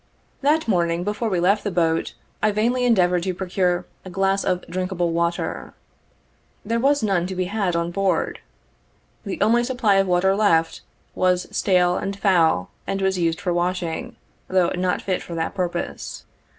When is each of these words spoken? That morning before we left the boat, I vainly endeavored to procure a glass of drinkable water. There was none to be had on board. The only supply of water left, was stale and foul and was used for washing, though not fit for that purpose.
That 0.41 0.67
morning 0.67 1.03
before 1.03 1.29
we 1.29 1.39
left 1.39 1.63
the 1.63 1.69
boat, 1.69 2.15
I 2.41 2.49
vainly 2.49 2.85
endeavored 2.85 3.21
to 3.21 3.35
procure 3.35 3.85
a 4.03 4.09
glass 4.09 4.43
of 4.43 4.65
drinkable 4.67 5.11
water. 5.11 5.75
There 6.65 6.79
was 6.79 7.03
none 7.03 7.27
to 7.27 7.35
be 7.35 7.45
had 7.45 7.75
on 7.75 7.91
board. 7.91 8.39
The 9.27 9.39
only 9.41 9.63
supply 9.63 9.97
of 9.97 10.07
water 10.07 10.35
left, 10.35 10.81
was 11.13 11.45
stale 11.55 11.97
and 11.97 12.17
foul 12.17 12.71
and 12.87 12.99
was 12.99 13.19
used 13.19 13.39
for 13.39 13.53
washing, 13.53 14.15
though 14.47 14.69
not 14.69 15.03
fit 15.03 15.21
for 15.21 15.35
that 15.35 15.53
purpose. 15.53 16.25